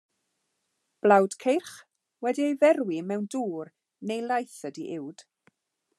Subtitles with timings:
[1.03, 1.75] Blawd ceirch
[2.27, 3.73] wedi'i ferwi mewn dŵr
[4.11, 5.25] neu laeth ydy uwd.